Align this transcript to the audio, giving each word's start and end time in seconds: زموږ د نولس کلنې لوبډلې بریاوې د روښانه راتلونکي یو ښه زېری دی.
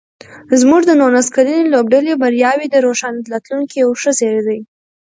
زموږ 0.61 0.81
د 0.85 0.91
نولس 1.01 1.27
کلنې 1.35 1.69
لوبډلې 1.73 2.11
بریاوې 2.21 2.67
د 2.69 2.75
روښانه 2.85 3.21
راتلونکي 3.33 3.75
یو 3.83 3.89
ښه 4.01 4.11
زېری 4.19 4.41
دی. 4.47 4.59